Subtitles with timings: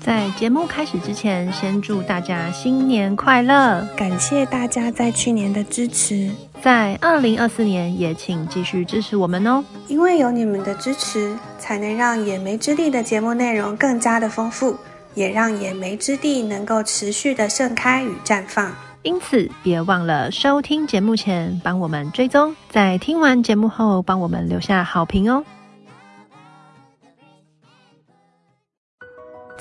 [0.00, 3.86] 在节目开始之前，先祝大家新年快乐！
[3.96, 6.30] 感谢大家在去年的支持，
[6.60, 9.64] 在二零二四年也请继续支持我们哦。
[9.88, 14.76] 因为有你们的支持，才能让野莓之地的节目内容更加的丰富，
[15.14, 18.72] 也让野莓之地能够持续的盛开与绽放。
[19.02, 25.44] 因此，别忘了收听节目前帮我们追踪，在听完节目后帮我们留下好评哦。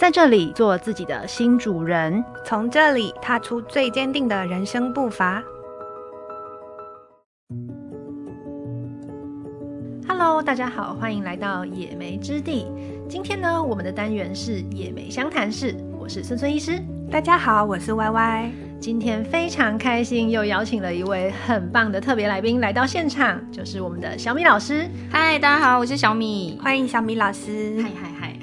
[0.01, 5.43] 在这里做自己的新主人，从这里踏出最坚定的人生步伐。
[10.07, 12.65] Hello，大家好，欢迎来到野莓之地。
[13.07, 16.81] 今天呢，我们的单元是野莓相谈室，我是孙孙医师。
[17.11, 18.51] 大家好，我是 Y Y。
[18.79, 24.89] 今天非常开心，又邀请了一位很棒的特别来宾来到现场，就是我们的小米老师。
[25.11, 27.79] 嗨，大家好，我是小米，欢迎小米老师。
[27.83, 28.37] 嗨嗨嗨。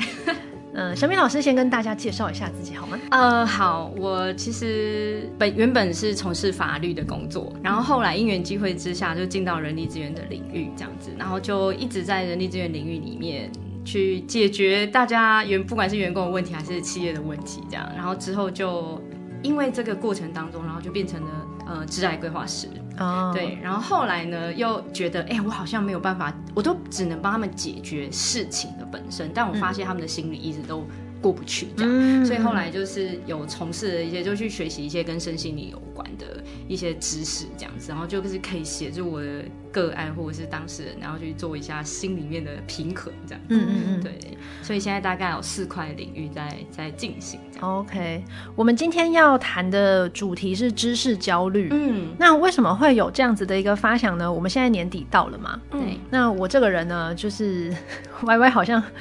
[0.79, 2.97] 嗯，小米老师先跟大家介绍一下自己好吗？
[3.11, 13.51] 呃，好，我其实本原本是从事法律的工作，然后后来因缘机会之下就进到人力资源的领域这样子，然后就一直在人力资源领域里面
[13.85, 19.03] 去解决大家员不管是员工的问题还是企业的问题这样，然后之后就
[19.43, 21.29] 因为这个过程当中，然后就变成了
[21.67, 22.69] 呃职涯规划师。
[22.99, 30.85] 哦，对，然后后来呢，又觉得，哎，我好像没有办法，我都只能帮他们解决事情的本身，但我发现他们的心理一直都
[31.21, 44.19] 过不去，这样，嗯，所以后来就是有从事了一些，就去学习一些跟身心灵有关的一些知识，这样子，然后就是可以协助我的个案或者是当事人，然后去做一下心里面的平衡，这样，嗯嗯嗯，对，
[44.63, 47.39] 所以现在大概有四块领域在在进行。
[47.61, 48.23] OK，
[48.55, 54.33] 我们今天要谈的主题是知识焦虑，嗯，那为什么会有这样子的一个发想呢？
[54.33, 57.75] 我们现在年底到了嘛，对，嗯，那我这个人呢，就是
[58.23, 58.83] Y Y 好像。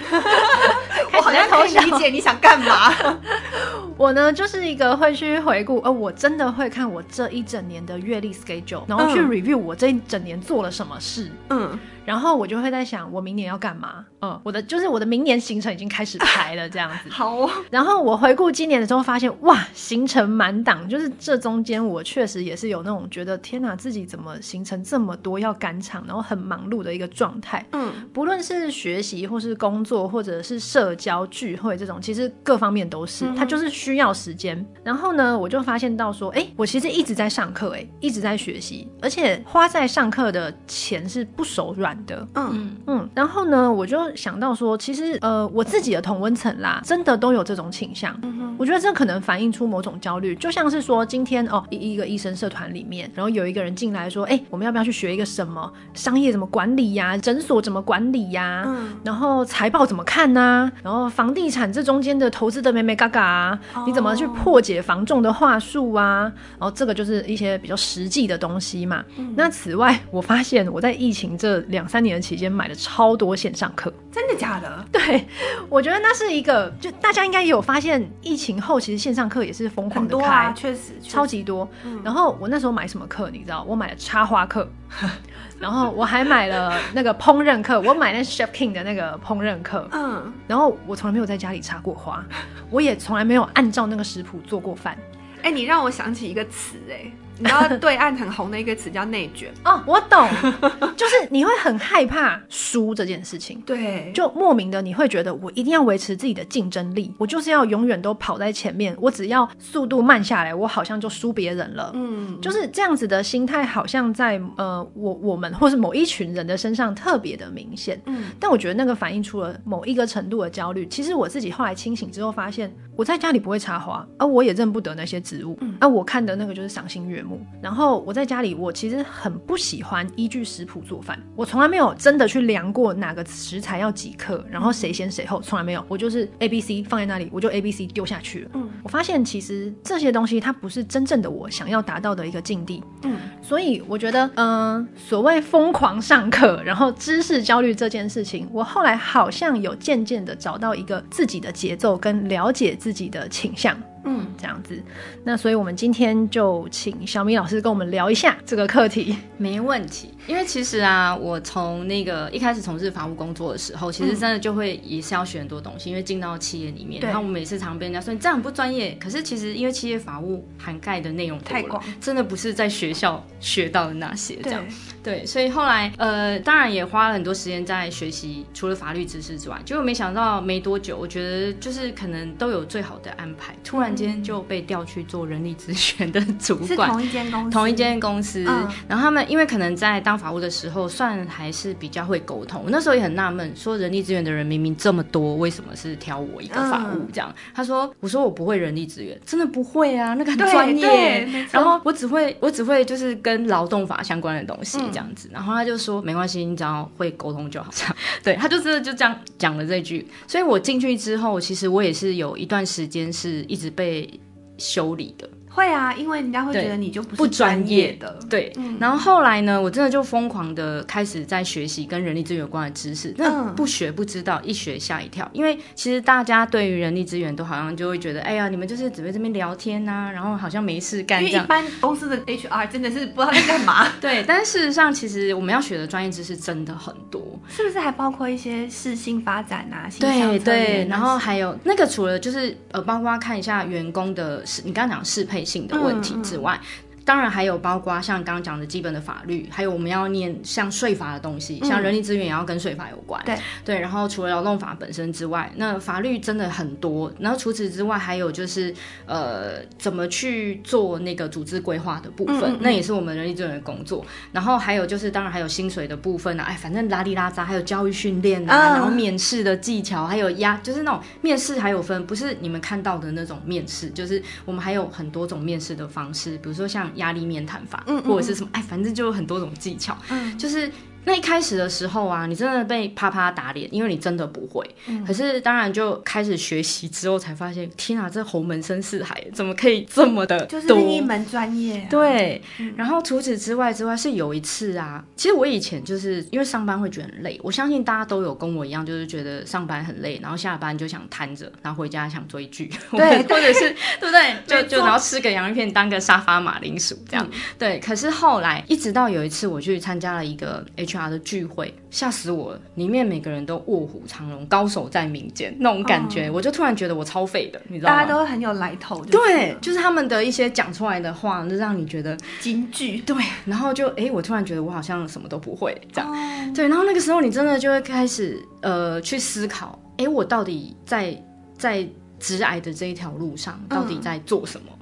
[1.14, 2.94] 我好像可以理解你想干嘛。
[3.98, 11.30] 我呢，就是一个会去回顾，呃，我真的会看我这一整年的月历 schedule，然后去 review 我这一整年做做了什么事。
[11.52, 11.78] 嗯。
[12.08, 14.06] 然后我就会在想，我明年要干嘛？
[14.22, 17.10] 嗯，我的就是我的明年行程已经开始排了，这样子。
[17.12, 17.50] 好哦。
[17.70, 27.66] 然后我回顾今年的时候，发现哇，行程满档，就是这中间我确实也是有那种觉得天哪，自己怎么行程这么多要赶场，然后很忙碌的一个状态。
[27.74, 34.66] 嗯，不论是学习或是工作，或者是社交聚会这种，其实各方面都是，它就是需要时间。
[34.82, 48.18] 然后呢，我就发现到说，哎，我其实一直在上课，哎，一直在学习，而且花在上课的钱是不手软的，嗯嗯，然后呢，我就想到说，其实呃，我自己的同温层啦，真的都有这种倾向。
[48.22, 66.32] 嗯哼，我觉得这可能反映出某种焦虑，就像是说，今天哦，一一个医生社团里面，然后有一个人进来说，哎，我们要不要去学一个什么商业怎么管理呀，诊所怎么管理呀，嗯，然后财报怎么看呐，然后房地产这中间的投资的眉眉角角啊，你怎么去破解房仲的话术啊？
[66.60, 69.04] 然后这个就是一些比较实际的东西嘛。
[69.18, 74.86] 嗯，那此外，我发现我在疫情这两三年的期间买了超多线上课，真的假的？
[74.92, 75.26] 对，
[75.70, 81.68] 我觉得那是一个，就大家应该也有发现，疫情后其实线上课也是疯狂的开，啊、确实，超级多。
[81.84, 83.64] 嗯、然后我那时候买什么课，你知道？
[83.68, 84.70] 我买了插花课，
[85.60, 89.88] 然后我还买了那个烹饪课，我买那 Chef King 的那个烹饪课。
[89.92, 92.24] 嗯，然后我从来没有在家里插过花，
[92.70, 94.98] 我也从来没有按照那个食谱做过饭。
[95.44, 97.12] 哎、欸，你让我想起一个词，哎。
[97.40, 99.52] 你知道对岸很红的一个词叫内卷。
[99.64, 100.28] 哦，我懂，
[100.98, 120.88] 就是你会很害怕输这件事情，对，就莫名的你会觉得我一定要维持自己的竞争力，我就是要永远都跑在前面，我只要速度慢下来，我好像就输别人了，嗯，就是这样子的心态，好像在呃我我们或是某一群人的身上特别的明显，嗯，但我觉得那个反映出了某一个程度的焦虑。
[120.88, 127.27] 其实我自己后来清醒之后发现，我在家里不会插花，而我也认不得那些植物，嗯，而我看的那个就是赏心悦目。
[127.62, 131.20] 然后我在家里，我其实很不喜欢依据食谱做饭。
[131.36, 135.84] 我从来没有真的去量过哪个食材要几克，然后谁先谁后，从来没有。
[135.88, 138.52] 我就是 A B C 放在那里，我就 A B C 丢下去了。
[138.54, 142.84] 嗯，我发现其实这些东西它不是真正的我想要达到的一个境地。
[143.04, 153.78] 嗯，所以我觉得，嗯、呃，所谓疯狂上课，然后知识焦虑这件事情，我后来好像有渐渐的找到一个自己的节奏跟了解自己的倾向。
[154.08, 154.82] 嗯，这样子，
[155.24, 159.16] 那所以我们今天就请小米老师跟我们聊一下这个课题。
[159.38, 160.14] 没问题。
[160.28, 168.98] 因为其实啊，我从那个一开始从事法务工作的时候，其实真的就会也是要学很多东西，嗯、因为进到企业里面，然后我每次常被人家说你这样不专业。
[169.00, 174.66] 可是其实因为企业法务涵盖的内容太广，真的不是在学校学到的那些这样。
[175.04, 188.46] 对，对，所以后来呃，当然也花了很多时间在学习，除了法律知识之外，结果没想到没多久，我觉得就是可能都有最好的安排，突然间就被调去做人力资源的主管，同一间公司，同一间公司。
[188.48, 192.62] 嗯、然后他们因为可能在当法务的时候，算还是比较会沟通。
[192.64, 197.30] 我那时候也很纳闷，说人力资源的人明明这么多，为什么是挑我一个法务这样？
[197.30, 201.28] 嗯、他说：“我说我不会人力资源，真的不会啊，那个很专业。
[201.52, 205.28] 然后我只会我只会就是跟劳动法相关的东西这样子。
[205.30, 207.72] 嗯、然后他就说没关系，你只要会沟通就好。
[207.74, 210.08] 这 样对，他就真的就这样讲了这句。
[210.28, 214.20] 所以我进去之后，其实我也是有一段时间是一直被
[214.58, 215.30] 修理的。
[215.58, 218.20] 会啊，因为人家会觉得你就不是专业的。
[218.30, 223.12] 对，嗯、然后后来呢，我真的就疯狂的开始在学习跟人力资源有关的知识。
[223.18, 225.28] 那不学不知道，一学吓一跳。
[225.34, 233.88] 因为其实大家对于人力资源都好像就会觉得，哎呀，你们就是只会这边聊天呐、啊，然后好像没事干一般公司的 HR 真的是不知道在干嘛。
[234.00, 237.20] 对，但事实上，其实我们要学的专业知识真的很多。
[237.50, 239.90] 是不是还包括一些适性发展啊？
[240.00, 246.60] 对对，然后还有那个除了就是呃，包括看一下员工的适，你刚刚讲适配性的问题之外。
[246.62, 253.24] 嗯嗯当然还有包括像刚刚讲的基本的法律，还有我们要念像税法的东西，像人力资源也要跟税法有关。
[253.24, 257.10] 对、嗯、对，然后除了劳动法本身之外，那法律真的很多。
[257.18, 258.76] 然后除此之外，还有就是
[259.06, 264.06] 呃，怎么去做那个组织规划的部分，嗯嗯嗯，那也是我们人力资源的工作。
[264.34, 276.92] 然后还有就是，当然还有薪水的部分啊，哎，反正拉里拉扎，还有教育训练啊，嗯、然后面试的技巧，还有压，就是那种面试还有分，不是你们看到的那种面试，就是我们还有很多种面试的方式，比如说像。
[276.98, 280.72] 压力面谈法，嗯嗯或者是什么，哎，反正就有很多种技巧，嗯，就是。
[281.08, 284.62] 那一开始的时候啊，你真的被啪啪打脸，因为你真的不会。
[284.88, 290.60] 嗯、可是当然就开始学习之后，才发现天啊，这侯门深似海，怎么可以这么的多？
[290.60, 291.88] 就是另一门专业、啊。
[291.90, 292.42] 对。
[292.60, 304.36] 嗯、然后除此之外之外，是有一次啊，其实我以前就是因为上班会觉得很累，我相信大家都有跟我一样，就是觉得上班很累，然后下班就想瘫着，然后回家想追剧，对， 或者是对 不对？
[304.46, 307.26] 就就然后吃个洋芋片，当个沙发马铃薯这样。
[307.32, 307.80] 嗯、对。
[307.80, 310.97] 可是后来，一直到有一次我去参加了一个 H。
[311.10, 317.96] 的聚会吓死我了，里面每个人都卧虎藏龙，高手在民间那种感觉，哦、我就突然觉得我超废的，你知道吗？
[317.96, 322.98] 大家都很有来头，对，就是他们的一些讲出来的话，就让你觉得金句。
[323.02, 323.16] 对，
[323.46, 331.16] 然后就哎、欸，我突然觉得我好像什么都不会这样，哦、对，然后那个时候你真的就会开始呃去思考，哎、欸，我到底在
[331.58, 331.88] 在
[332.20, 334.68] 直癌的这一条路上到底在做什么？
[334.72, 334.77] 嗯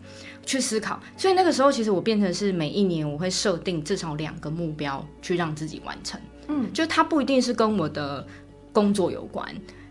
[0.46, 6.22] 去思考，所以那个时候其实我变成是每一年我会设定至少两个目标去让自己完成。
[6.48, 8.26] 嗯，就它不一定是跟我的
[8.72, 9.44] 工作有关，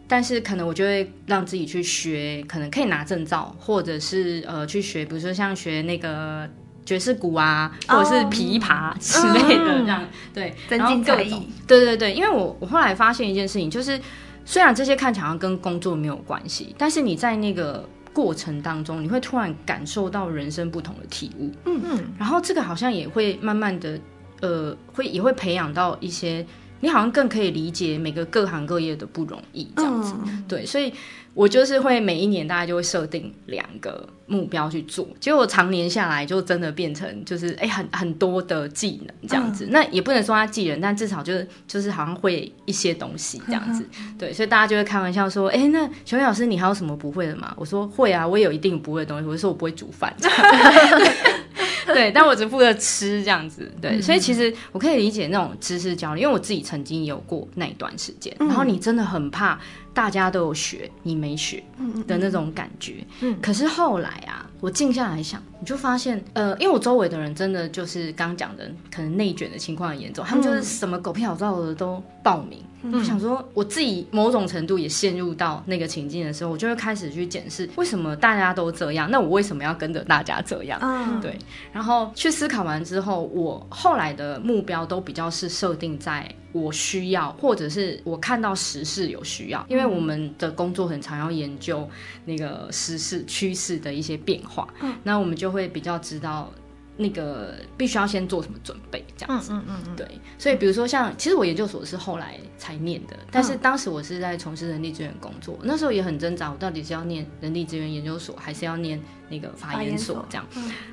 [0.06, 6.48] 但是可能我就会让自己去学，可能可以拿证照，或者是呃去学，比如说像学那个
[6.86, 10.04] 爵士鼓啊，或者是琵琶之类的这样。
[10.04, 11.48] 嗯、对，增进才艺。
[11.66, 14.00] 对对对，因为我我后来发现一件事情，就是
[14.44, 17.88] 虽然这些看起来好像跟工作没有关系，但是你在那个。
[18.14, 24.00] 过程当中，你会突然感受到人生不同的体悟，嗯嗯，然后这个好像也会慢慢的，
[24.40, 26.46] 呃，会也会培养到一些，
[26.84, 30.92] 你好像更可以理解每个各行各业的不容易这样子，嗯、对，所以。
[31.36, 47.52] 我就是会每一年大概就会设定两个目标去做，结果常年下来就真的变成就是哎、欸、很很多的技能这样子，嗯、那也不能说他技能，但至少就是就是好像会一些东西这样子，嗯、 对，所以大家就会开玩笑说，哎、欸，那熊老师你还有什么不会的吗？
[47.56, 50.14] 我说会啊，我也有一定不会的东西，我说我不会煮饭。
[51.92, 59.58] 对，但我只负责吃这样子，对，嗯、所以其实我可以理解那种知识焦虑，因为我自己曾经也有过那一段时间，嗯、然后你真的很怕
[59.92, 61.62] 大家都有学，你没学
[62.06, 63.04] 的那种感觉。
[63.20, 72.62] 嗯，可是后来啊，我静下来想，你就发现，呃，因为我周围的人真的就是刚讲的，可能内卷的情况很严重，他们就是什么狗屁倒灶的都报名。
[72.92, 80.78] 我想说，我自己某种程度也陷入到那个情境的时候，我就会开始去检视为什么大家都这样，那我为什么要跟着大家这样？
[80.82, 81.38] 嗯，对。
[81.72, 91.88] 然后去思考完之后，我后来的目标都比较是设定在我需要，或者是我看到时事有需要，因为我们的工作很常要研究
[92.26, 96.52] 那个时事趋势的一些变化，嗯，那我们就会比较知道。
[96.96, 100.08] 那个必须要先做什么准备，这样子，嗯嗯嗯，对，
[100.38, 110.46] 所以比如说像，其实我研究所是后来才念的，但是当时我是在从事人力资源工作，那时候也很挣扎，我到底是要念人力资源研究所，还是要念那个法研所这样。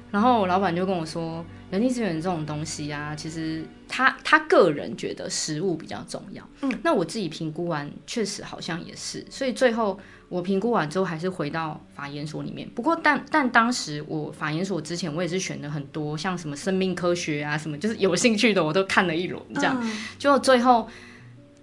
[0.09, 6.43] 然后我老板就跟我说，人力资源这种东西啊，其实他他个人觉得实务比较重要。
[6.61, 9.23] 嗯，那我自己评估完，确实好像也是。
[9.29, 9.99] 所以最后
[10.31, 12.67] 我评估完之后，还是回到法研所里面。
[12.73, 19.77] 不过但但当时我法研所之前，我也是选了很多像什么生命科学啊，什么就是有兴趣的，我都看了一轮这样。
[20.17, 20.87] 就最后，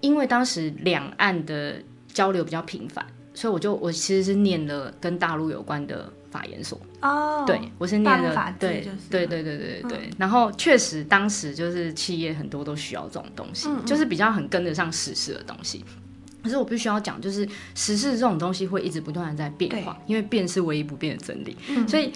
[0.01, 1.83] 因为当时两岸的
[2.13, 6.13] 交流比较频繁，所以我就我其实是念了跟大陆有关的。
[6.31, 10.11] 法研所哦，对，我是念的，对，对，对，对，对，对，对。
[10.19, 15.83] 然后确实，当时就是企业很多都需要这种东西，就是比较很跟得上时事的东西。
[16.43, 21.57] 可是我必须要讲，就是时事这种东西会一直不断的在变化，因为变是唯一不变的真理。
[21.87, 22.13] 所以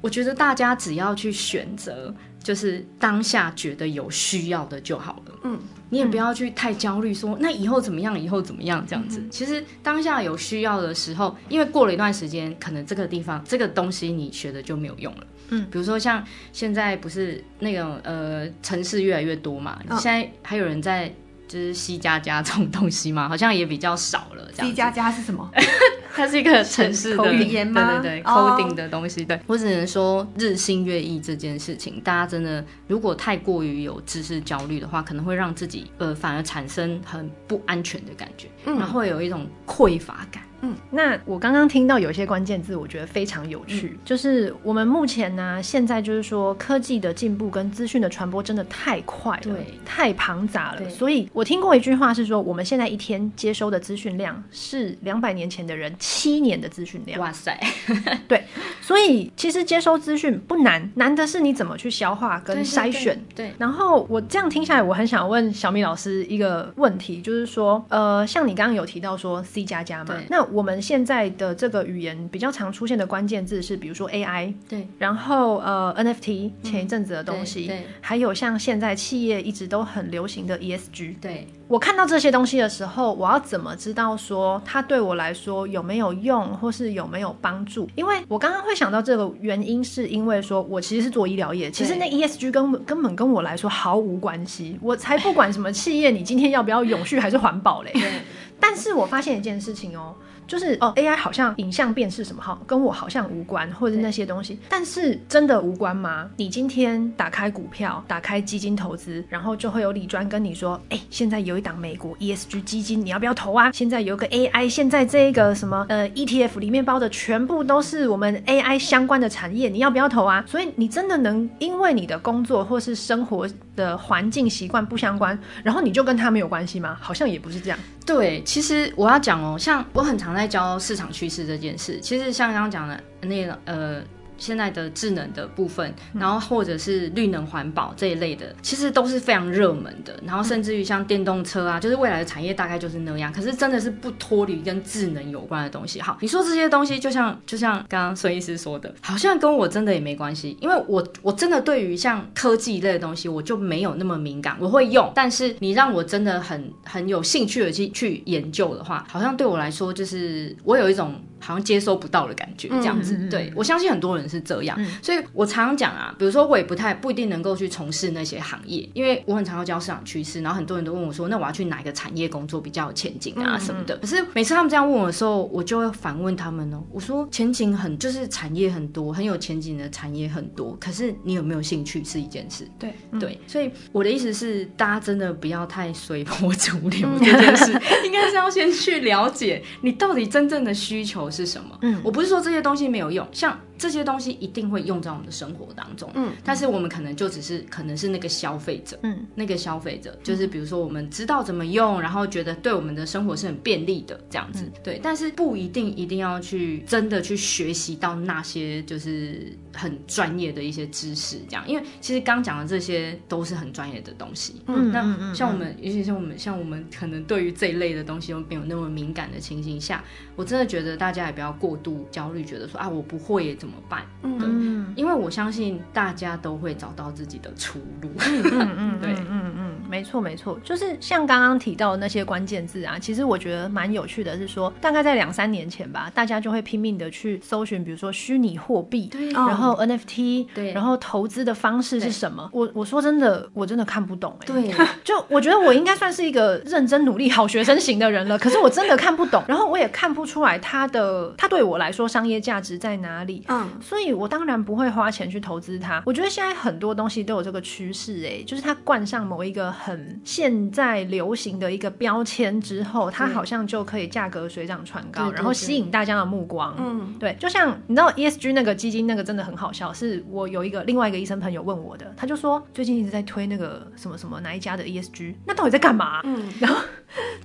[0.00, 5.34] 我觉得大家只要去选择，就是当下觉得有需要的就好了。
[5.44, 5.58] 嗯。
[5.88, 9.22] 你也不要去太焦虑，说那以后怎么样，以后怎么样这样子。
[9.30, 15.26] 其实当下有需要的时候，因为过了一段时间，可能这个地方这个东西你学的就没有用了。
[15.50, 21.14] 嗯，比如说像现在不是那种呃城市越来越多嘛，现在还有人在
[21.48, 24.50] 就是 C 加加这种东西嘛，好像也比较少了。
[24.52, 25.50] C 加加是什么？
[26.14, 28.00] 它是一个城市的语言吗？
[28.00, 29.24] 对对对，coding 的东西。
[29.24, 40.42] 对，我只能说日新月异这件事情，大家真的如果太过于有知识焦虑的话，可能会让自己呃反而产生很不安全的感觉，嗯然后会有一种匮乏感。
[40.62, 50.88] 嗯，那我刚刚听到有一些关键字，我觉得非常有趣，嗯、就是我们目前呢、啊，现在就是说科技的进步跟资讯的传播真的太快了，对，太庞杂了。
[50.88, 57.20] 所以我听过一句话是说，我们现在一天接收的资讯量是两百年前的人七年的资讯量。
[57.20, 57.58] 哇塞，
[58.26, 58.42] 对，
[58.80, 63.14] 所以其实接收资讯不难，难的是你怎么去消化跟筛选。
[63.34, 87.88] 对，对，对，对，然后我这样听下来，我很想问小米老师一个问题，就是说，呃，像你刚刚有提到说 C 加加嘛，对那我们现在的这个语言比较常出现的关键字是，比如说 AI，对，然后呃 NFT 前一阵子的东西，对，还有像现在企业一直都很流行的 ESG，对，我看到这些东西的时候，我要怎么知道说它对我来说有没有用，或是有没有帮助？
[87.94, 97.92] 因为我刚刚会想到这个原因，是因为说我其实是做医疗业，其实那 ESG 根本根本跟我来说毫无关系，我才不管什么企业，你今天要不要永续还是环保嘞？
[98.58, 100.14] 但是我发现一件事情哦。
[100.46, 104.58] 就是哦，AI 好像影像辨识什么哈，跟我好像无关，或者是那些东西。
[104.68, 106.28] 但是真的无关吗？
[106.36, 113.72] 你今天打开股票，打开基金投资，然后就会有理专跟你说，哎，现在有一档美国 ESG 基金，你要不要投啊？
[113.72, 120.44] 现在有个 AI，现在这个什么呃 ETF 里面包的全部都是我们 AI 相关的产业，你要不要投啊？
[120.46, 126.96] 所以你真的能因为你的工作或是生活的环境习惯不相关，然后你就跟他没有关系吗？
[127.00, 127.78] 好像也不是这样。
[128.04, 134.02] 对，其实我要讲哦，像我很常在教市场趋势这件事，其实像刚刚讲的那个呃。
[134.38, 140.18] 现在的智能的部分，然后或者是绿能环保这一类的，其实都是非常热门的。
[140.24, 143.32] 然后甚至于像电动车啊，就是未来的产业大概就是那样。
[143.32, 146.00] 可是真的是不脱离跟智能有关的东西。
[146.00, 154.56] 好，你说这些东西，就像就像刚刚孙医师说的，好像跟我真的也没关系，因为我我真的对于像科技类的东西，我就没有那么敏感。
[154.60, 161.14] 我会用，但是你让我真的很很有兴趣的去去研究的话，好像对我来说就是我有一种。
[161.38, 163.16] 好像接收不到的感觉，这样子。
[163.16, 173.94] 嗯、对，我相信很多人是这样，嗯、所以我常常讲啊，比如说我也不太不一定能够去从事那些行业，因为我很常要教市场趋势，然后很多人都问我说，那我要去哪一个产业工作比较有前景啊什么的。
[173.96, 182.68] 嗯、可是每次他们这样问我的时候，我就会反问他们哦，我说前景很就是产业很多，很有前景的产业很多，可是你有没有兴趣是一件事。
[182.78, 187.72] 对对，所以我的意思是，大家真的不要太随波逐流 这件事，
[188.04, 191.78] 应该是要先去了解你到底真正的需求是什么？
[191.82, 193.58] 嗯，我不是说这些东西没有用，像。
[193.78, 220.02] 这些东西一定会用在我们的生活当中，嗯，但是我们可能就只是可能是那个消费者，嗯，那个消费者就是比如说我们知道怎么用，然后觉得对我们的生活是很便利的这样子，对，但是不一定一定要去真的去学习到那些就是很专业的一些知识这样，因为其实刚讲的这些都是很专业的东西，嗯，那像我们，尤其像我们像我们可能对于这一类的东西又没有那么敏感的情形下，
[220.34, 224.02] 我真的觉得大家也不要过度焦虑，觉得说啊我不会怎么办？
[224.22, 228.10] 嗯，因为我相信大家都会找到自己的出路。
[228.20, 229.65] 嗯嗯， 对，嗯嗯。
[229.88, 242.48] 没错没错，就是像刚刚提到的那些关键字啊，其实我觉得蛮有趣的，是说大概在两三年前吧，大家就会拼命的去搜寻，比如说虚拟货币，对，然后 NFT，对，然后投资的方式是什么？
[242.52, 256.02] 我我说真的，我真的看不懂哎、欸，对， 就我觉得我应该算是一个认真努力好学生型的人了，可是我真的看不懂，然后我也看不出来它的它对我来说商业价值在哪里，嗯，所以我当然不会花钱去投资它。
[256.04, 266.74] 我觉得现在很多东西都有这个趋势，哎，就是它冠上某一个很现在流行的一个标签之后，它好像就可以价格水涨船高，然后吸引大家的目光。
[266.78, 276.20] 嗯，对，就像你知道 ESG 那个基金那个真的很好笑，是我有一个另外一个医生朋友问我的，他就说最近一直在推那个什么什么哪一家的 ESG，那到底在干嘛？
[276.24, 276.80] 嗯，然后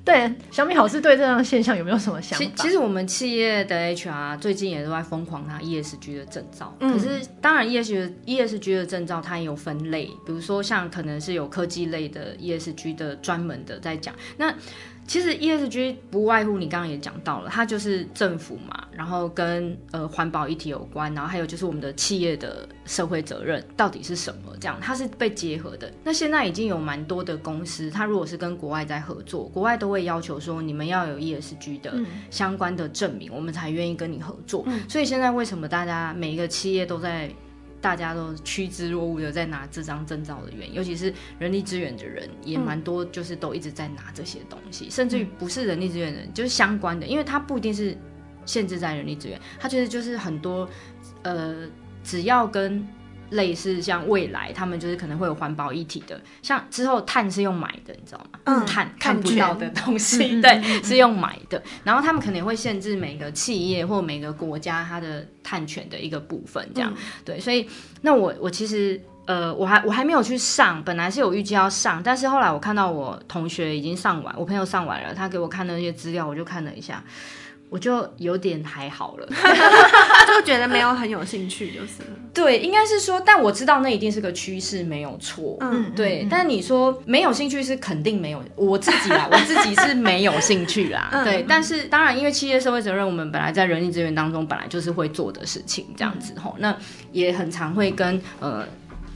[0.03, 2.45] 对小米好是对这样现象有没有什么想法？
[2.55, 14.53] 其实我们企业的 HR 最近也都在疯狂拿 ESG 的证照，嗯、可是当然 ESG ESG 的证照它也有分类，比如说像可能是有科技类的 ESG 的专门的在讲那。
[15.07, 24.55] 其实 ESG 不外乎你刚刚也讲到了，它就是政府嘛，然后跟呃环保议题有关，然后还有就是我们的企业的社会责任到底是什么？
[24.61, 25.91] 这样它是被结合的。
[26.03, 31.93] 那现在已经有蛮多的公司，它如果是跟国外在合作，国外都会要求说你们要有 ESG 的
[32.29, 34.63] 相关的证明，嗯、我们才愿意跟你合作。
[34.67, 37.29] 嗯、所以现在为什么大家每一个企业都在？
[37.81, 47.97] 大家都趋之若鹜的在拿这张证照的原因，尤其是人力资源的人也蛮多，就是都一直在拿这些东西，嗯、甚至于不是人力资源的人，就是相关的，因为它不一定是
[48.45, 50.69] 限制在人力资源，它其实就是很多
[51.23, 51.67] 呃，
[52.03, 52.88] 只要跟。
[53.31, 58.39] 类似像未来，他们就是可能会有环保议题的，像之后碳是用买的，你知道吗？
[58.45, 61.61] 嗯，碳看不到的东西，嗯、对，嗯嗯、是用买的。
[61.83, 66.93] 然后他们可能会限制每个企业或每个国家它的碳权的一个部分，这样。
[66.95, 67.67] 嗯、对，所以
[68.01, 77.03] 那我我其实呃，我还我还没有去上，本来是有预计要上，但是后来我看到我同学已经上完，我朋友上完了，他给我看的那些资料，我就看了一下。
[77.71, 79.25] 我就有点还好了，
[80.27, 86.23] 就觉得没有很有兴趣，就是对，应该是说，但我知道那一定是个趋势，没有错，嗯，对。
[86.23, 91.45] 嗯、但你说没有兴趣是肯定没有，我自己啦， 我自己是没有兴趣啦，嗯、对。
[91.47, 96.77] 但是当然，因为企业社会责任，我们本来在人力资源当中本来就是会做的事情，这样子吼，嗯、那
[97.13, 98.65] 也很常会跟呃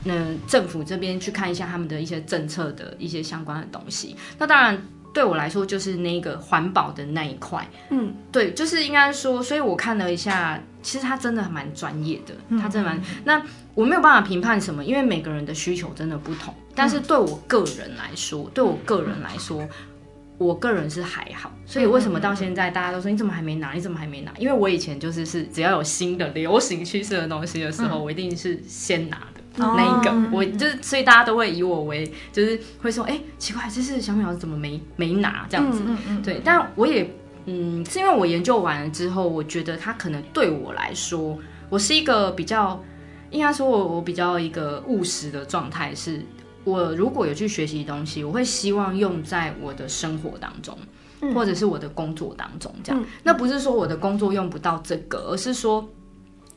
[0.04, 0.14] 那
[0.48, 4.82] 政府这边去看一下他们的一些政策的一些相关的东西，那当然。
[5.16, 12.98] 对我来说，就是那个环保的那一块，嗯，对，就是应该说，所以我看了一下，其实他真的蛮专业的，他真的蛮。
[12.98, 13.42] 嗯、那
[13.74, 16.52] 我没有办法评判什么，因为每个人的需求真的不同。
[16.74, 19.66] 但是对我个人来说，嗯、对我个人来说，
[20.36, 21.50] 我个人是还好。
[21.64, 23.72] 所以为什么到现在大家都说你怎么还没拿？
[23.72, 24.30] 你怎么还没拿？
[24.36, 29.40] 因为我以前就是是只要有新的流行趋势的东西的时候，嗯、我一定是先拿的。
[29.58, 35.82] 那一个，我就是，所以大家都会以我为，就是会说，哎、欸，奇怪，这是小米老师怎么没没拿这样子？
[35.86, 37.10] 嗯嗯、对，但我也，
[37.46, 41.38] 嗯，是因为我研究完了之后，我觉得他可能对我来说，
[41.70, 42.82] 我是一个比较，
[43.30, 46.22] 应该说我我比较一个务实的状态，是
[46.64, 50.76] 我如果有去学习东西，我会希望用在我的生活当中，
[51.34, 53.00] 或者是我的工作当中，这样。
[53.02, 55.88] 嗯、那不是说我的工作用不到这个，而是说。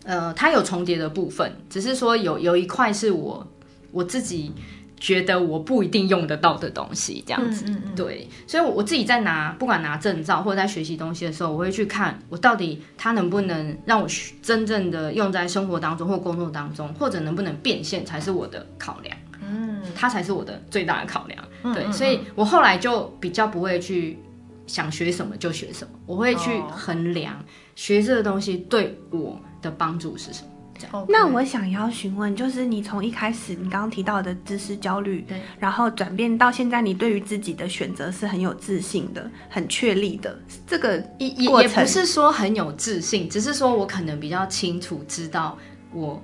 [0.09, 3.45] 呃，它有重叠的部分，只是说有有一块是我
[3.91, 4.51] 我自己
[4.99, 7.65] 觉得我不一定用得到的东西，这样子。
[7.67, 14.07] 嗯嗯嗯对，所以我自己在拿不管拿证照或者在学习东西的时候，我会去看我到底它能不能让我
[14.41, 19.15] 真正的用在生活当中或工作当中，或者能不能变现才是我的考量。
[19.47, 21.73] 嗯，它才是我的最大的考量。
[21.75, 24.17] 对，所以我后来就比较不会去
[24.65, 27.39] 想学什么就学什么，我会去衡量
[27.75, 31.05] 学这个东西对我的帮助是什么？
[31.09, 40.39] 那我想要询问，就是你从一开始你刚刚提到的知识焦虑，对，然后转变到现在，你对于自己的选择是很有自信的，很确立的。
[40.65, 45.57] 这个也也也不是说很有自信，只是说我可能比较清楚知道
[45.91, 46.21] 我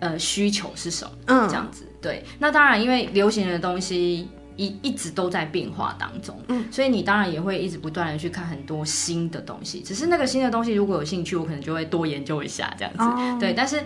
[0.00, 1.86] 呃需求是什么，嗯，这样子。
[2.00, 4.28] 对，那当然，因为流行的东西。
[4.62, 9.80] 一一直都在变化当中，嗯，所以你当然也会一直不断的去看很多新的东西。
[9.80, 13.02] 只是那个新的东西，如果有兴趣，我可能就会多研究一下这样子。
[13.02, 13.82] 哦、对，但是，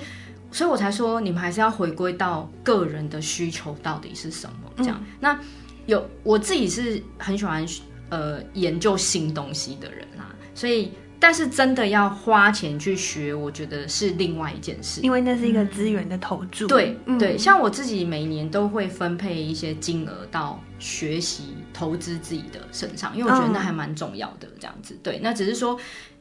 [0.51, 4.99] 所以我才说，你们还是要回归到个人的需求到底是什么这样。
[5.01, 5.41] 嗯、那
[5.87, 7.65] 有我自己是很喜欢
[8.11, 16.66] 呃研究新东西的人啦，所以但是真的要花钱去学，我觉得是另外一件事，因为那是一个资源的投注。
[16.66, 24.46] 对、嗯、对，像我自己每年都会分配一些金额到学习、投资自己的身上，因为我觉得那还蛮重要的。
[24.61, 25.79] 这样子，对，那只是说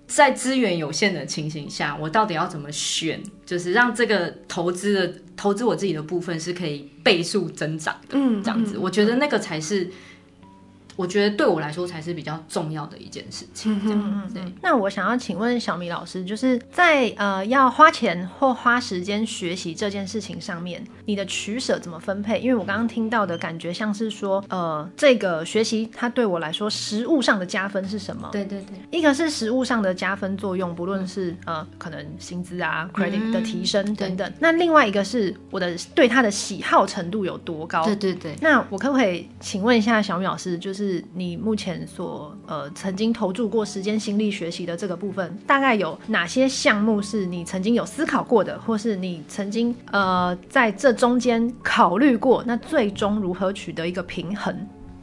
[0.08, 8.18] 在资源有限的情形下，我到底要怎么选，就是让这个投资的投资我自己的部分是可以倍数增长的。
[8.18, 9.90] 嗯，这样子，我觉得那个才是。
[10.96, 13.80] 我觉得对我来说才是比较重要的一件事情。
[13.84, 14.44] 这样，嗯，对。
[14.62, 22.40] 那我想要请问小米老师，就是在呃要花钱或花时间学习这件事情上面，你的取舍怎么分配？
[22.40, 28.30] 因为我刚刚听到的感觉像是说，呃，这个学习它对我来说实物上的加分是什么？
[28.32, 34.34] 对对对，一个是实物上的加分作用，不论是呃可能薪资啊、credit 的提升等等。
[34.40, 37.84] 那另外一个是我的对他的喜好程度有多高？
[37.84, 38.36] 对对对。
[38.42, 40.85] 那我可不可以请问一下小米老师，就是。
[40.86, 52.44] 是你目前所呃曾经投注过时间心力学习的这个部分，大概有哪些项目是你曾经有思考过的，或是你曾经呃在这中间考虑过？
[52.46, 54.56] 那最终如何取得一个平衡？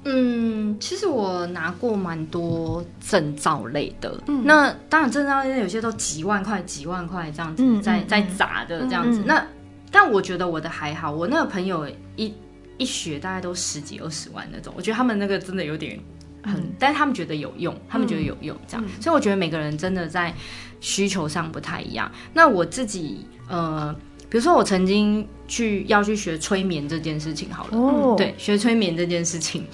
[0.05, 9.21] 嗯，其实我拿过蛮多证照类的，嗯、那当然证照类有些都几万块、几万块这样子，嗯、在在砸的这样子。
[9.21, 9.47] 嗯、那
[9.91, 12.33] 但我觉得我的还好，我那个朋友一。
[12.83, 15.99] 一学大概都十几二十万那种，我觉得他们那个真的有点
[16.43, 20.35] 很，嗯、但是他们觉得有用，他们觉得有用这样，嗯、所以我觉得每个人真的在
[20.81, 22.11] 需求上不太一样。
[22.35, 23.95] 那我自己呃，
[24.29, 29.65] 比如说我曾经去要去学催眠这件事情好了，哦、对，学催眠这件事情。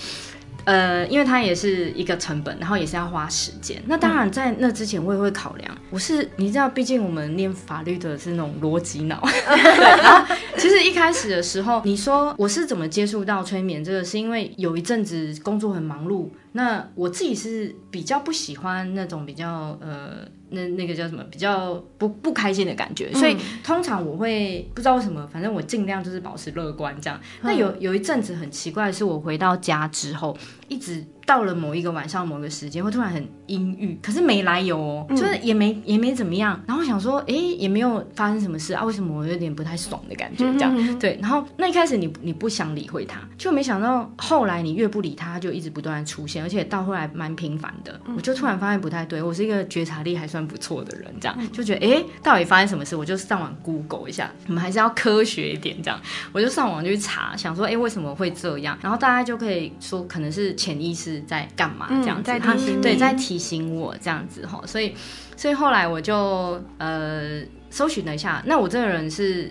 [0.65, 3.83] 呃，因为它也是一个成本，然后也是要花时间。
[3.87, 5.79] 那当然，在那之前我也会考量。
[5.91, 9.21] 我是你知道，毕竟我们念法律的是那种逻辑脑。
[9.25, 10.03] 对。
[10.03, 16.29] 然后，其实一开始的时候，你说我是怎么接触到催眠这个，是因为有一阵子工作很忙碌。
[16.53, 20.29] 那我自己是比较不喜欢那种比较呃。
[20.51, 21.23] 那那个叫什么？
[21.31, 27.21] 比较不不开心的感觉，所以通常我会不知道为什么，反正我尽量就是保持乐观这样。
[27.43, 30.37] 那有有一阵子很奇怪的是，我回到家之后，
[30.69, 36.59] 一直到了某一个晚上某个时间，会突然很阴郁，可是没来由哦，就是也没也没怎么样。
[36.67, 40.99] 然后想说，哎，也没有发生什么事啊，为什么我有点不太爽的感觉这样？
[40.99, 48.01] 对，然后那一开始你你不想理会他，就没想到后来你越不理他，就一直不断的出现，而且到后来蛮频繁的。
[48.17, 50.39] 我就突然发现不太对，我是一个觉察力还算。
[50.49, 52.97] 不错的人，这样就觉得哎、欸，到底发生什么事？
[52.97, 56.01] 我就上网 Google 一下，我们还是要科学一点，这样
[56.33, 58.79] 我就上网就去查，想说哎、欸，为什么会这样？
[58.81, 64.61] 然后大家就可以说，可能是潜意识在干嘛这样子，在提醒，对，在提醒我这样子哈。
[64.67, 64.93] 所以，
[65.37, 67.41] 所以后来我就呃
[67.71, 69.51] 搜寻了一下，那我这个人是。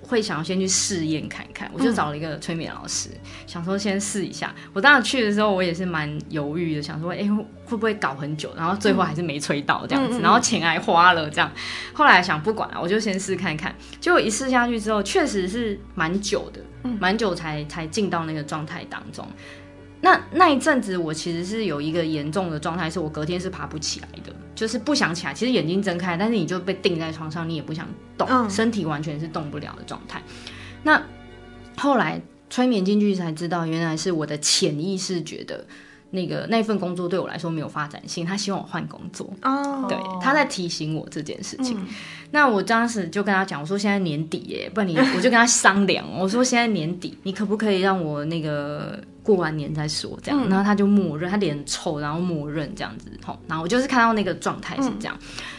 [0.00, 4.54] 会想要先去试验看看，我就找了一个催眠老师，嗯、想说先试一下。
[4.72, 8.50] 我当时去的时候，我也是蛮犹豫的，想说，哎、欸，会不会搞很久？
[8.56, 11.52] 然后最后还是没催到这样子，嗯、然后钱还花了这样。
[11.92, 13.74] 后来想不管了，我就先试看看。
[14.00, 16.60] 结果一试下去之后，确实是蛮久的，
[16.98, 19.28] 蛮久才才进到那个状态当中。
[20.00, 25.34] 那那一阵子，我其实是有一个严重的状态，是我隔天是爬不起来的，就是不想起来。
[25.34, 27.84] 其实眼睛睁开，但是你就被定在床上，你也不想
[28.16, 30.22] 动，嗯、身体完全是动不了的状态。
[30.84, 31.02] 那
[31.76, 35.66] 后来催眠进去才知道，原来是我的潜意识觉得
[36.12, 39.28] 那个那份工作对我来说没有发展性，他希望我换工作。
[39.42, 41.76] 哦，对，他在提醒我这件事情。
[41.76, 41.86] 嗯、
[42.30, 49.02] 那我当时就跟他讲，我说现在年底耶，不然你我就跟他商量，我说现在年底，你可不可以让我那个。
[49.28, 55.14] 过完年再说，这样，然后他就默认，他脸臭，然后默认这样子，吼，然后我就是看到那个状态是这样，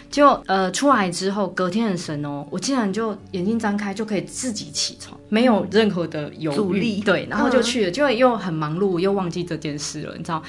[0.09, 10.41] 就呃出来之后，隔天很神哦，我竟然就眼睛张开就可以自己起床，没有任何的犹豫，对，然后就去了，就又很忙碌，又忘记这件事了，你知道，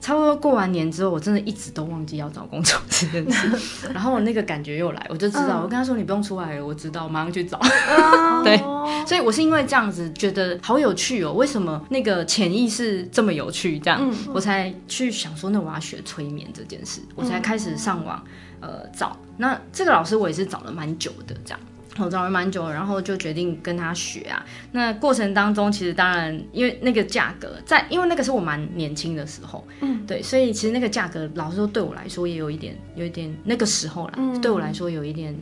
[0.00, 7.60] 差不多过完年之后，我真的一直都忘记要找工作这件事， 然后我那个感觉又来，我就知道，我跟他说你不用出来了，我知道，我马上去找，
[8.44, 8.56] 对，
[9.04, 18.22] 所以我是因为这样子觉得好有趣哦，为什么那个潜意识这么有趣，这样、嗯、我才去想说，那我要学催眠这件事，嗯、我才开始上网
[18.60, 19.16] 呃找。
[19.36, 21.60] 那这个老师我也是找了蛮久的，这样。
[22.00, 24.46] 我找了蛮久，然后就决定跟他学啊。
[24.70, 35.34] 那过程当中，其实当然，因为那个价格在，因为那个是我蛮年轻的时候，嗯，对，所以其实那个价格，老实说对我来说也有一点，有一点那个时候啦，嗯、对我来说有一点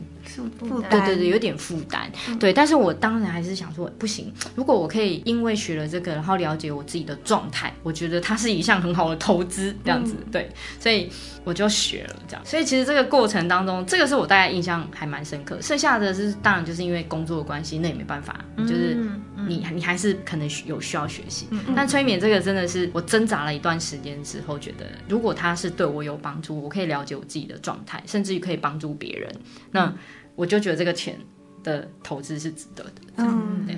[0.59, 2.53] 负担，对对对，有点负担，嗯、对。
[2.53, 11.09] 但是我当然还是想说，不行，如果我可以因为学了这个，然后了解我自己的状态，我觉得它是一项很好的投资，这样子，嗯、对，所以
[11.43, 12.45] 我就学了这样。
[12.45, 16.33] 所以其实这个过程当中，这个是我大概印象还蛮深刻，剩下的是。
[16.41, 18.95] 当然，就是因为工作的关系，那也没办法，就是
[19.47, 21.47] 你你还是可能有需要学习。
[21.75, 29.35] 但催眠这个真的是我挣扎了一段时间之后，觉得如果它是对我有帮助，我可以了解我自己的状态，甚至于可以帮助别人，
[29.71, 29.93] 那
[30.37, 31.17] 我就觉得这个钱
[31.61, 32.91] 的投资是值得的。
[33.17, 33.75] 嗯，对。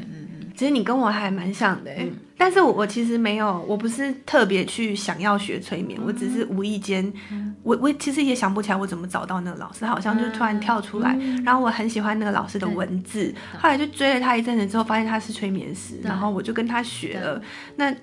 [0.56, 17.42] 其实你跟我还蛮像的，嗯、但是我我其实没有，我不是特别去想要学催眠，嗯、我只是无意间，嗯、我我其实也想不起来我怎么找到那个老师，他好像就突然跳出来，嗯、然后我很喜欢那个老师的文字，后来就追了他一阵子之后，发现他是催眠师，然后我就跟他学了。
[17.78, 17.96] 那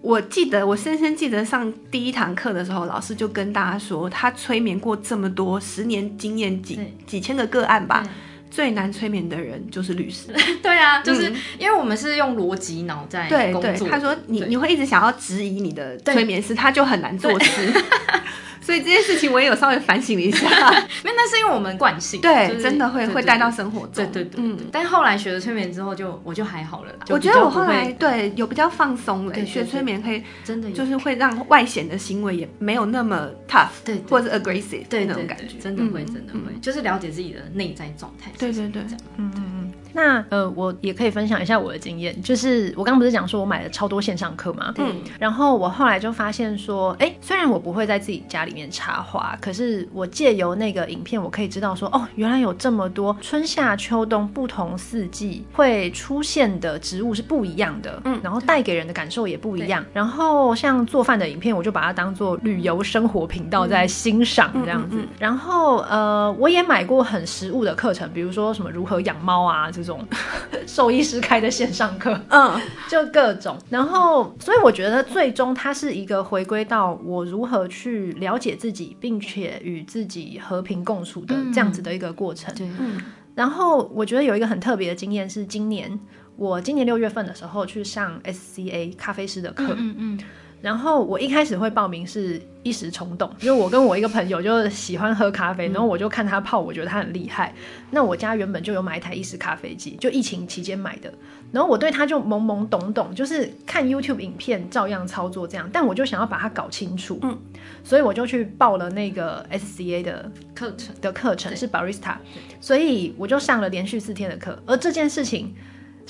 [0.00, 8.02] 我记得我深深记得上第一堂课的时候，老师就跟大家说，他催眠过这么多十年经验几几千个个案吧。
[8.50, 10.26] 最难催眠的人就是律师。
[10.60, 13.62] 对啊，就是因为我们是用逻辑脑在工作。
[13.62, 17.72] 对对，他说你你会一直想要质疑你的催眠师，他就很难做事。
[18.70, 20.46] 所以这件事情我也有稍微反省了一下，
[21.02, 24.56] 因为那是因为我们惯性，对，真的会会带到生活中，对对对，嗯。
[24.70, 26.98] 但后来学了催眠之后，就我就还好了啦。
[27.08, 38.30] 我觉得我后来对有比较放松了，学催眠可以真的就是会让外显的行为也没有那么 tough，对，或者 aggressive，对那种感觉，真的会真的会，就是了解自己的内在状态。
[38.38, 38.82] 对对对，
[39.16, 39.59] 嗯。
[39.92, 59.84] 那呃，我也可以分享一下我的经验，就是我刚不是讲说我买了超多线上课嘛，嗯，然后我后来就发现说，哎，虽然我不会在自己家里面插花，可是我借由那个影片，我可以知道说，哦，原来有这么多春夏秋冬不同四季会出现的植物是不一样的，嗯，然后带给人的感受也不一样。
[59.92, 64.96] 然后像做饭的影片，我就把它当做旅游生活频道在欣赏这样子。
[65.18, 69.68] 然后呃，我也买过很实物的课程，比如说什么如何养猫啊。
[69.82, 70.06] 这种
[70.66, 82.54] 兽医师开的线上课，嗯， 就各种，然后，所以我觉得最终它是一个回归到我如何去了解自己，并且与自己和平共处的这样子的一个过程。
[82.54, 83.00] 对，嗯，
[83.34, 85.98] 然后我觉得有一个很特别的经验是，今年
[86.36, 90.18] 我今年六月份的时候去上 SCA 咖啡师的课，嗯嗯。
[90.62, 97.54] 然后我一开始会报名是一时冲动，因为我跟我一个朋友就喜欢喝咖啡，然后我就看他泡，我觉得他很厉害。
[97.90, 101.10] 那我家原本就有买一台意式咖啡机，就疫情期间买的。
[101.50, 105.68] 然后我对他就懵懵懂懂，就是看 YouTube 影片照样操作这样。
[105.72, 107.38] 但我就想要把它搞清楚，嗯，
[107.82, 112.16] 所以我就去报了那个 SCA 的课程的课程，是 Barista，
[112.60, 114.62] 所以我就上了连续四天的课。
[114.66, 115.54] 而这件事情。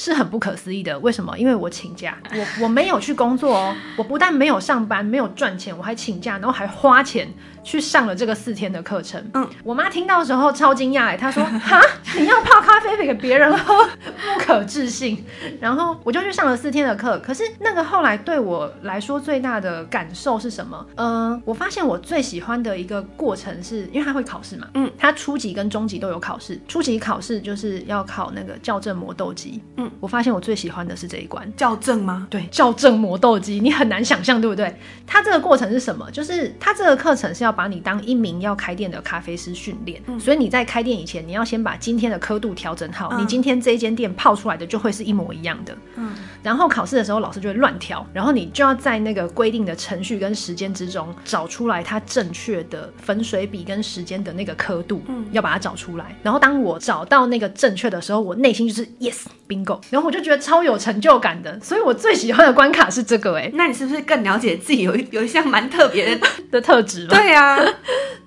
[0.01, 1.39] 是很不可思议的，为什么？
[1.39, 7.29] 因为我请假，我我没有去工作哦，我不但没有上班，没有赚钱，我还请假，然后还花钱。
[7.63, 11.81] 去上了这个四天的课程，嗯，我妈听到的时候超惊讶哎，她说：“哈，
[12.19, 15.25] 你要泡咖啡给别人喝， 不可置信。”
[15.61, 17.19] 然后我就去上了四天的课。
[17.21, 20.87] 可是那个后来对我来说最大的感受是什么？
[20.97, 26.59] 嗯、呃，我发现我最喜欢的一个过程是因为他会考试嘛，嗯，他初级跟中级都有考试。
[26.67, 32.27] 初级考试就是要考那个校正磨豆机，嗯，我发现我最喜欢的是这一关校正吗？
[32.31, 34.75] 对，校正磨豆机，你很难想象，对不对？
[35.07, 36.11] 它这个过程是什么？
[36.11, 37.50] 就是它这个课程是要。
[37.51, 45.77] 要把你当一名要开店的咖啡师训练，嗯、所以你在开店以前，你要先把今天的刻度调整好，嗯、你今天这一间店泡出来的就会是一模一样的。
[45.97, 56.17] 嗯，然后考试的时候老师就会乱调，然后你就要在那个规定的程序跟时间之中找出来它正确的粉水比跟时间的那个刻度，嗯，要把它找出来。
[56.23, 61.59] 然后当我找到那个正确的时候，我内心就是 yes bingo，然后我就觉得超有成就感的。
[61.61, 67.09] 所以我最喜欢的关卡是这个哎、欸，那你是不是更了解自己有有一项蛮特别的的特质？
[67.09, 67.57] 对呀。
[67.57, 67.65] 啊，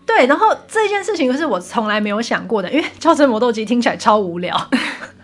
[0.05, 4.69] 对，然后这件事情是我从来没有想过的，因为 超车磨豆机听起来超无聊。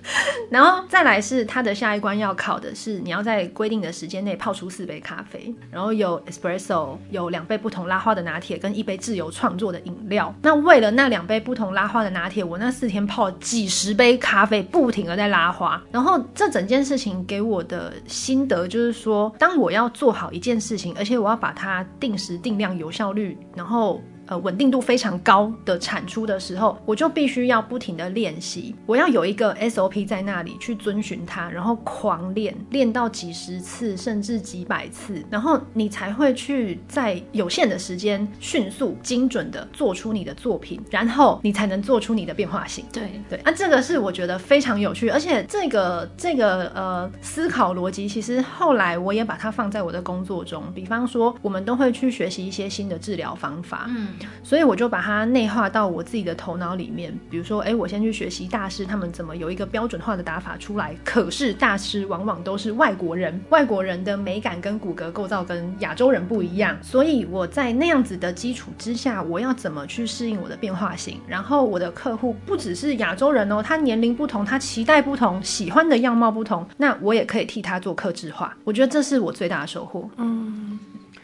[0.49, 10.33] 然后再来是它的下一关要考的是，你要在规定的时间内泡出四杯咖啡，然后有 espresso，有两杯不同拉花的拿铁跟一杯自由创作的饮料。
[10.41, 15.81] 那为了那两杯不同拉花的拿铁，我那四天泡几十杯咖啡，不停的在拉花。
[15.91, 24.01] 然后这整件事情给我的心得就是说，当我要做好一件事情，而且我要把它定时定量、有效率，然后。
[24.29, 42.85] 呃，稳定度非常高的产出的时候，我就必须要不停的练习，我要有一个 SOP 在那里去遵循它，然后狂练，练到几十次甚至几百次，然后你才会去在有限的时间迅速精准的做出你的作品，然后你才能做出你的变化性。
[42.93, 54.09] 对对，那、啊、这个是我觉得非常有趣，而且这个这个呃思考逻辑，其实后来我也把它放在我的工作中，比方说我们都会去学习一些新的治疗方法，嗯。
[54.43, 57.17] 所以我就把它内化到我自己的头脑里面。
[57.29, 60.95] 比如说，哎，我先去学习大师他们怎么有一个标准化的打法出来。
[61.03, 66.77] 可是大师往往都是外国人，外国人的美感跟骨骼构造跟亚洲人不一样。
[66.81, 71.19] 所以我在那样子的基础之下，我要怎么去适应我的变化型？
[71.27, 78.55] 然后我的客户不只是亚洲人哦，他年龄不同，他期待不同，喜欢的样貌不同，那我也可以替他做克制化。
[78.63, 80.09] 我觉得这是我最大的收获。
[80.17, 80.79] 嗯。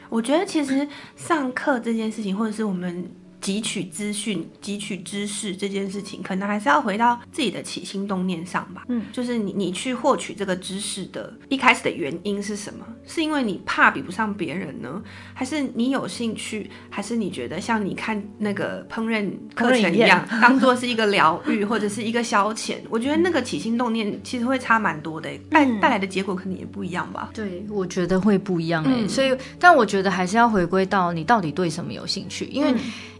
[0.09, 3.09] 我觉得其实上课这件事情，或者是我们。
[3.45, 8.83] 汲取资讯、汲取知识这件事情，可能还是要回到自己的起心动念上吧。
[8.87, 12.83] 嗯，就是你你去获取这个知识的一开始的原因是什么？
[13.05, 14.99] 是因为你怕比不上别人呢，
[15.35, 22.77] 还是你有兴趣，还是你觉得像你看那个烹饪课程一样， 当做是一个疗愈或者是一个消遣？
[22.89, 27.29] 我觉得那个起心动念其实会差蛮多的，带带来的结果可能也不一样吧。
[27.31, 29.07] 对，我觉得会不一样哎。
[29.07, 32.73] 所以，但我觉得还是要回归到你到底对什么有兴趣，因为。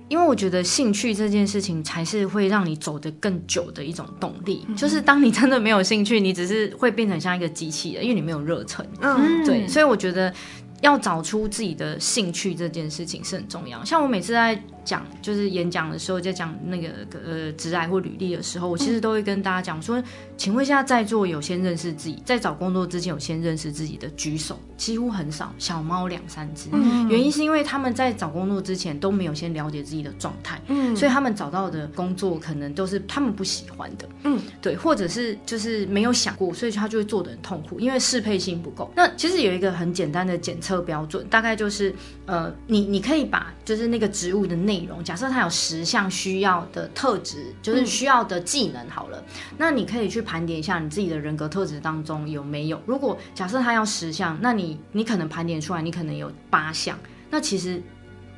[0.07, 4.65] 因为我觉得兴趣这件事情才是会让你走得更久的一种动力。
[4.67, 8.85] 嗯、就是当你真的没有兴趣，你只是会变成像一个机器人，因为你没有热忱。
[9.01, 10.33] 嗯，对，所以我觉得
[10.81, 13.83] 要找出自己的兴趣这件事情是很重要。
[13.83, 14.61] 像我每次在。
[14.85, 20.01] 讲就是演讲的时候，在讲那个呃职涯或履历的时候，我其实都会跟大家讲说，
[20.37, 26.69] 请问一下在座有先认识自己，在找工作之前有先认识自己的举手，几乎很少，小猫两三只。
[26.71, 38.91] 嗯，原因是因为他们在找工作之前都没有先了解自己的状态，嗯，所以他们找到的工作可能都是他们不喜欢的，嗯，对，或者是就是没有想过，所以他就会做的很痛苦，因为适配性不够。
[38.95, 41.93] 那其实有一个很简单的检测标准，大概就是
[42.25, 52.81] 呃，你你可以把就是那个职务的内内容，假设他有十项需要的特质，就是需要的技能，好了，嗯、那你可以去盘点一下你自己的人格特质当中有没有。
[52.85, 56.97] 如果假设他要十项，那你你可能盘点出来，你可能有八项。
[57.29, 57.81] 那其实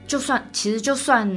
[0.06, 1.28] 就算其实就算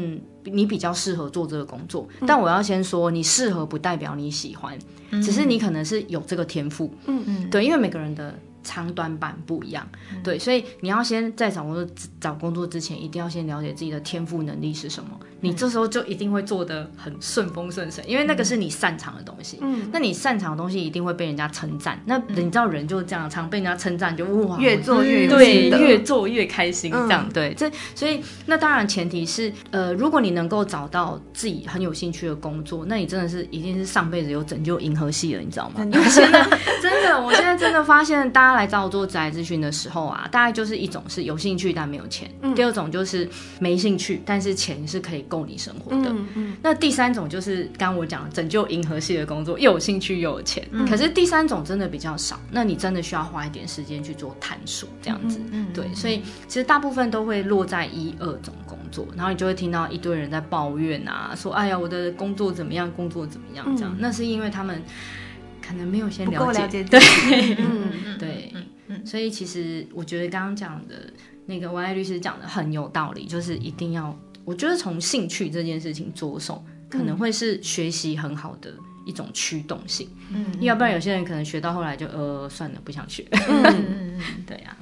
[0.45, 4.79] 你比较适合做这个工作，嗯、但我要先说，你适合不代表你喜欢，
[5.11, 6.93] 嗯、只是你可能是有这个天赋。
[7.07, 8.35] 嗯嗯，对，因为每个人的。
[8.63, 11.87] 长短板不一样，嗯、对，所以你要先在找工作
[12.21, 15.19] 找工作之前，一定要先了解自己的天赋能力是什么。
[15.41, 19.59] 你这时候就一定会做的很顺风顺水，因为那个是你擅长的东西。
[19.61, 22.01] 嗯，那你擅长的东西一定会被人家称赞。
[22.05, 26.91] 那你知道人就是这样，常被人家称赞就哇，越做越对，越做越开心。
[26.91, 35.83] 这样对，这所以那当然前提是呃，如果你能够找到自己很有兴趣的工作，那你真的是一定是上辈子有拯救银河系了，你知道吗？
[35.85, 36.43] 因为现在
[36.83, 43.27] 真的，我现在真的发现，大家来找我做职涯咨询的时候啊，大概就是一种是有兴趣但没有钱，第二种就是
[43.59, 45.25] 没兴趣但是钱是可以。
[45.31, 50.67] 够你生活的，嗯嗯、那第三种就是刚刚我讲拯救银河系的工作，又有兴趣又有钱。
[50.73, 55.39] 嗯、可是第三种真的比较少，那你真的需要花一点时间去做探索，这样子。
[55.53, 63.95] 嗯嗯、对，所以其实大部分都会落在一二种工作，然后你就会听到一堆人在抱怨啊，说哎呀，我的工作怎么样，工作怎么样，这样。
[63.95, 64.83] 嗯、那是因为他们
[65.65, 67.01] 可能没有先了解，了解对，
[67.59, 68.53] 嗯、对，
[69.05, 70.95] 所以其实我觉得刚刚讲的
[71.47, 74.19] 那个王爱律师讲的很有道理，就是一定要。
[74.45, 78.73] 我觉得从兴趣这件事情着手，可能会是学习很好的
[79.07, 80.09] 一种驱动性。
[80.33, 83.27] 嗯，要不然有些人可能学到后来就呃算了，不想学。
[83.31, 84.77] 嗯， 对呀。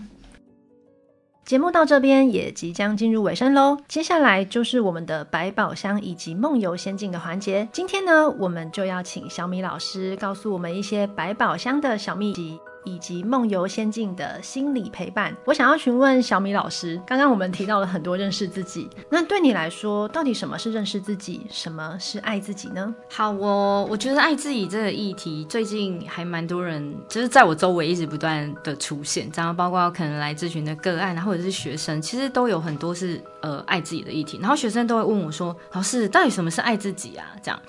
[1.44, 7.66] 节目到这边也即将进入尾声喽，接下来就是我们的百宝箱以及梦游仙境的环节。
[7.73, 12.59] 今天呢，我们就要请小米老师告诉我们一些百宝箱的小秘籍。
[12.85, 22.95] 以及梦游仙境的心理陪伴，我想要询问小米老师，刚刚我们提到了很多认识自己，那对你来说，到底什么是认识自己，什么是爱自己呢？
[23.11, 37.27] 好哦，我觉得爱自己这个议题最近还蛮多人，就是在我周围一直不断的出现，然后包括可能来咨询的个案，或者是学生，其实都有很多是呃爱自己的议题，然后学生都会问我说，老师，到底什么是爱自己啊？
[37.43, 37.61] 这样。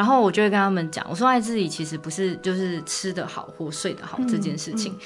[0.00, 4.96] 然后我就会跟他们讲，我说爱自己其实不是就是吃得好或睡得好这件事情。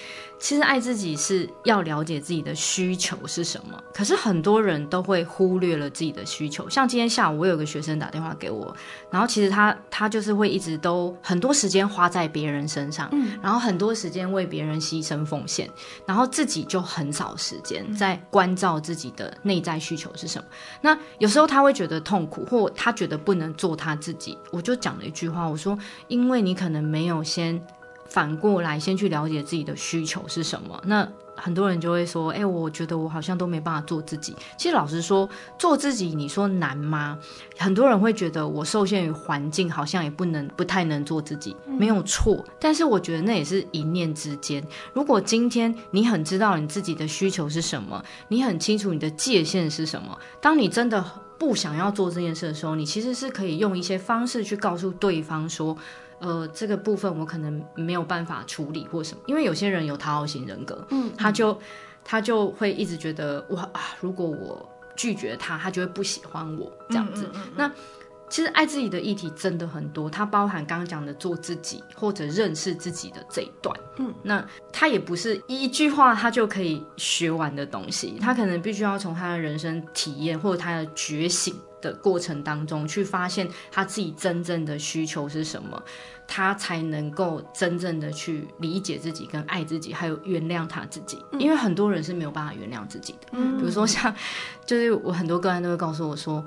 [0.44, 6.68] 其实爱自己是要了解自己的需求是什么，可是很多人都会忽略了自己的需求。
[6.68, 8.76] 像今天下午，我有个学生打电话给我，
[9.10, 15.66] 然后其实他他就是会一直都很多时间花在别人身上，嗯，然后很多时间为别人牺牲奉献，
[16.04, 20.46] 然后自己就很少时间在关照自己的内在需求是什么。
[20.82, 25.78] 那有时候他会觉得痛苦，或他觉得不能做他自己，我就讲了一句话，我说：
[26.08, 27.58] 因为你可能没有先。
[28.06, 30.80] 反过来，先去了解自己的需求是什么。
[30.84, 37.18] 那很多人就会说：“哎、欸，我觉得我好像都没办法做自己。”其实老实说，做自己，你说难吗？
[37.58, 42.44] 很多人会觉得我受限于环境，好像也不能、不太能做自己，没有错。
[42.60, 44.64] 但是我觉得那也是一念之间。
[44.92, 51.04] 如果今天你很知道你自己的需求是什么，你很清楚你的界限是什么，当你真的
[51.36, 55.76] 不想要做这件事的时候，你其实是可以用一些方式去告诉对方说，
[56.24, 59.22] 呃，这个部分我可能没有办法处理或什么。
[59.26, 61.56] 因为有些人有讨好型人格，嗯，他就
[62.02, 67.24] 他就会一直觉得哇啊，如果我拒绝他，他就会不喜欢我这样子。
[67.24, 67.72] 嗯嗯嗯嗯，那
[68.30, 73.78] 其实爱自己的议题真的很多，它包含刚刚讲的做自己或者认识自己的这一段。
[73.98, 85.80] 嗯，那它也不是一句话他就可以学完的东西，他可能必须要从他的人生体验或者他的觉醒的过程当中去发现他自己真正的需求是什么，
[86.26, 91.22] 他才能够真正的去理解自己跟爱自己，还有原谅他自己。
[91.38, 94.14] 因为很多人是没有办法原谅自己的，嗯，比如说像，
[94.64, 96.44] 就是我很多个案都会告诉我说。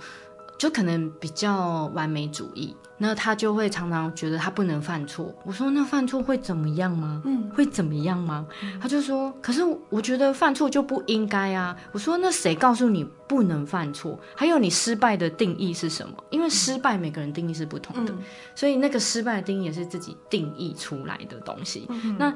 [0.58, 5.34] 就可能比较完美主义，那他就会常常觉得他不能犯错。
[5.46, 7.22] 我说那犯错会怎么样吗？
[7.26, 8.48] 嗯，会怎么样吗？
[8.63, 11.76] 嗯，他就说，可是我觉得犯错就不应该啊。
[11.91, 14.20] 我说那谁告诉你不能犯错？
[14.36, 16.16] 还有你失败的定义是什么？
[16.32, 18.20] 因为失败每个人定义是不同的，嗯，
[18.55, 21.86] 所以那个失败的定义也是自己定义出来的东西。
[21.89, 22.34] 嗯，那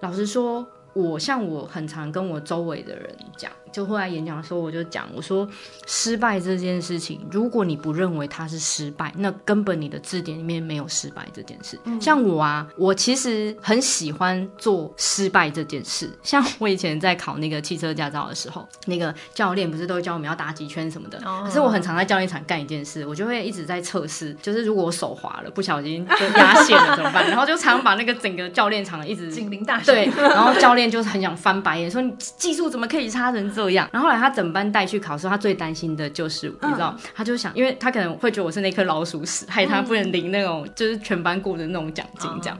[0.00, 0.66] 老实说。
[0.96, 5.48] 我像我很常跟我周围的人讲，就后来演讲的时候，我就讲我说，
[5.84, 11.76] 失败这件事情，如果你不认为它是失败，那根本你的字典里面没有失败这件事。
[11.84, 16.08] 嗯、像我啊，我其实很喜欢做失败这件事。
[16.22, 27.26] 像我以前在考那个汽车驾照的时候，那个教练不是都教我们要打几圈什么的，哦、可是我很常在教练场干一件事，我就会一直在测试，就是如果我手滑了，不小心就压线了怎么办？
[27.28, 30.84] 然后就常把那个整个教练场一直警铃大响，对，然后教练。
[30.84, 33.88] 就是很想翻白眼，说你技术怎么可以差成这样？
[33.92, 42.58] 然后后来他整班带去考试，他最担心的就是你知道，他就想，因为他可能会觉得我是那颗老鼠屎，害他不能领那种就是全班过的那种奖金这样。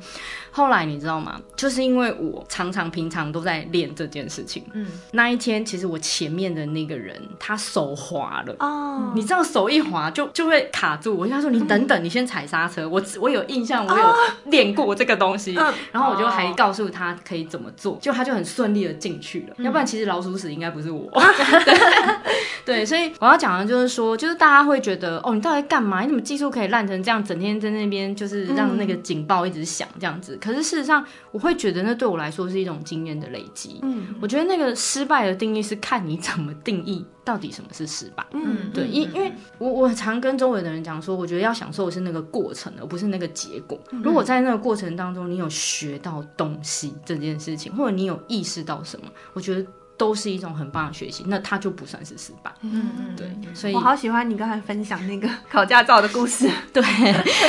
[0.57, 1.41] 后来你知道吗？
[1.57, 4.63] 就是因为我常常平常都在练这件事情。
[4.73, 11.17] 嗯，那一天其实我前面的那个人他手滑了哦，你知道手一滑就就会卡住。
[11.17, 12.89] 我就他说你等等，你先踩刹车。
[12.89, 15.59] 我我有印象，我有练过这个东西。
[15.91, 19.57] 然后我就还告诉他可以怎么做，就他就很顺利的进去了。
[19.59, 21.11] 要不然其实老鼠屎应该不是我。
[22.65, 26.03] 对，所以我要讲的就是说，就是大家会觉得哦，你到底干嘛？
[26.03, 27.23] 你怎么技术可以烂成这样？
[27.25, 30.39] 整天在那边就是让那个警报一直响这样子。
[30.45, 33.81] 可是事实上，我会觉得那对我来说是一种经验的累积。
[33.83, 38.27] 嗯，我觉得那个失败的定义是看你怎么定义到底什么是失败。
[38.33, 43.81] 嗯，对，因因为我我常跟周围的人讲说，我觉得要享受的是那个过程，而不是那个结果。
[44.03, 49.67] 如果在那个过程当中你有学到东西这件事情，或者你有意识到什么，我觉得。
[49.97, 52.53] 都是一种很棒的学习，那他就不算是失败。
[52.63, 56.51] 嗯嗯，对，所以我好喜欢你刚才分享那个考驾照的故事。
[56.73, 56.83] 对，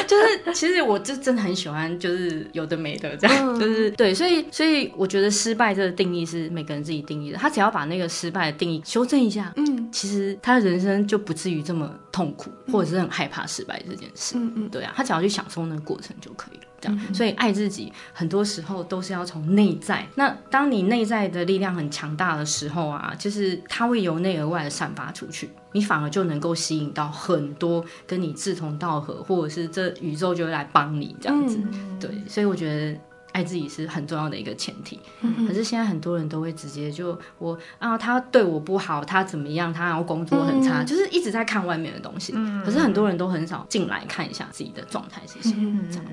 [0.06, 14.36] 就是其实我就真的很喜欢，就是有的没的这样，嗯、就是对，所以所以我觉得失败这个定义是每个人自己定义的，他只要把那个失败的定义修正一下，嗯，其实他的人生就不至于这么痛苦，或者是很害怕失败这件事。
[14.38, 16.64] 嗯嗯，对啊，他只要去享受那个过程就可以了。
[17.13, 20.05] 所以爱自己很多时候都是要从内在。
[20.15, 31.59] 那当你内在的力量很强大的时候啊，就是它会由内而外的散发出去，你反而就能够吸引到很多跟你志同道合，或者是这宇宙就会来帮你这样子。
[31.99, 32.99] 对，所以我觉得
[33.31, 34.99] 爱自己是很重要的一个前提。
[35.47, 42.33] 可是现在很多人都会直接就我啊，他对我不好，他怎么样，他然后工作很差，就是一直在看外面的东西。
[42.63, 45.83] 可是很多人都很少进来看一下自己的状态是什么。
[45.89, 46.05] 这样。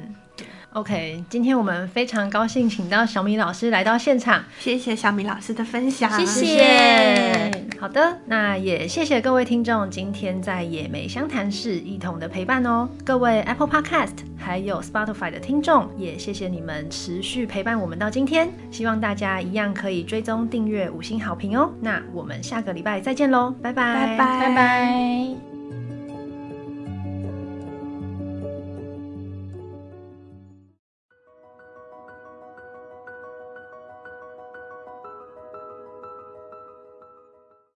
[0.74, 7.50] OK，今天我们非常高兴请到小米老师来到现场，谢谢小米老师的分享，谢谢。
[7.78, 12.88] 好的，那也谢谢各位听众今天在野莓相谈室一同的陪伴哦。
[13.04, 18.48] 各位 Apple Podcast 还有 Spotify 的听众，也谢谢你们持续陪伴我们到今天。
[18.70, 21.70] 希望大家一样可以追踪订阅五星好评哦。
[21.82, 25.51] 那我们下个礼拜再见喽，拜拜，拜拜，拜拜。